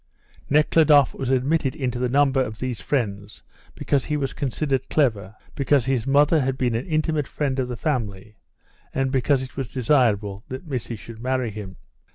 Nekhludoff 0.49 1.13
was 1.13 1.29
admitted 1.29 1.75
into 1.75 1.99
the 1.99 2.09
number 2.09 2.41
of 2.41 2.57
these 2.57 2.81
friends 2.81 3.43
because 3.75 4.05
he 4.05 4.17
was 4.17 4.33
considered 4.33 4.89
clever, 4.89 5.35
because 5.53 5.85
his 5.85 6.07
mother 6.07 6.41
had 6.41 6.57
been 6.57 6.73
an 6.73 6.87
intimate 6.87 7.27
friend 7.27 7.59
of 7.59 7.67
the 7.67 7.77
family, 7.77 8.35
and 8.95 9.11
because 9.11 9.43
it 9.43 9.55
was 9.55 9.71
desirable 9.71 10.43
that 10.47 10.65
Missy 10.65 10.95
should 10.95 11.21
marry 11.21 11.51
him. 11.51 11.75